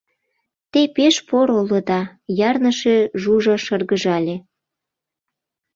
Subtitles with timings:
[0.71, 2.01] —Те пеш поро улыда,—
[2.49, 4.35] ярныше Жужа шыргыжале.